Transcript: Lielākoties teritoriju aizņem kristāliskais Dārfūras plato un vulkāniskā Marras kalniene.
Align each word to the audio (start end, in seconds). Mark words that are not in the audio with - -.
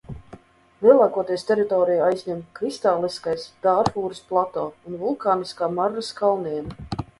Lielākoties 0.85 1.43
teritoriju 1.49 2.01
aizņem 2.05 2.39
kristāliskais 2.61 3.45
Dārfūras 3.67 4.25
plato 4.33 4.67
un 4.73 4.99
vulkāniskā 5.05 5.73
Marras 5.79 6.13
kalniene. 6.23 7.09